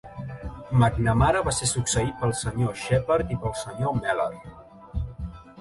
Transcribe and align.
McNamara 0.83 1.43
va 1.49 1.53
ser 1.57 1.69
succeït 1.73 2.17
pel 2.23 2.33
Sr. 2.39 2.73
Shepherd 2.87 3.37
i 3.37 3.41
pel 3.45 3.55
Sr. 3.63 3.95
Mellor. 3.99 4.37